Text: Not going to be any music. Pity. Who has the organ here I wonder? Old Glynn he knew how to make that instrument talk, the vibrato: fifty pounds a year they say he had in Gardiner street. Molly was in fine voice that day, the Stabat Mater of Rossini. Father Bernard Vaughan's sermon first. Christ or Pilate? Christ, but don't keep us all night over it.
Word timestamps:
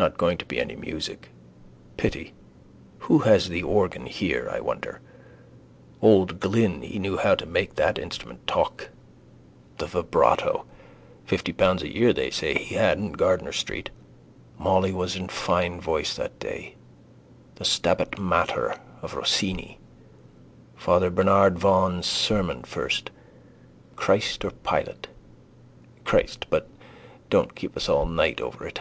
Not 0.00 0.16
going 0.16 0.38
to 0.38 0.46
be 0.46 0.58
any 0.58 0.76
music. 0.76 1.28
Pity. 1.98 2.32
Who 3.00 3.18
has 3.18 3.50
the 3.50 3.62
organ 3.62 4.06
here 4.06 4.48
I 4.50 4.58
wonder? 4.58 5.02
Old 6.00 6.40
Glynn 6.40 6.80
he 6.80 6.98
knew 6.98 7.18
how 7.18 7.34
to 7.34 7.44
make 7.44 7.74
that 7.74 7.98
instrument 7.98 8.46
talk, 8.46 8.88
the 9.76 9.84
vibrato: 9.84 10.64
fifty 11.26 11.52
pounds 11.52 11.82
a 11.82 11.94
year 11.94 12.14
they 12.14 12.30
say 12.30 12.54
he 12.54 12.76
had 12.76 12.96
in 12.96 13.12
Gardiner 13.12 13.52
street. 13.52 13.90
Molly 14.58 14.90
was 14.90 15.16
in 15.16 15.28
fine 15.28 15.82
voice 15.82 16.16
that 16.16 16.38
day, 16.38 16.76
the 17.56 17.64
Stabat 17.66 18.18
Mater 18.18 18.80
of 19.02 19.12
Rossini. 19.12 19.78
Father 20.76 21.10
Bernard 21.10 21.58
Vaughan's 21.58 22.06
sermon 22.06 22.62
first. 22.62 23.10
Christ 23.96 24.46
or 24.46 24.52
Pilate? 24.52 25.08
Christ, 26.04 26.46
but 26.48 26.68
don't 27.28 27.54
keep 27.54 27.76
us 27.76 27.86
all 27.90 28.06
night 28.06 28.40
over 28.40 28.66
it. 28.66 28.80